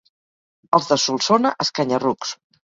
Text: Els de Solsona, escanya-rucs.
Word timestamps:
Els 0.77 0.87
de 0.93 0.97
Solsona, 1.03 1.53
escanya-rucs. 1.67 2.35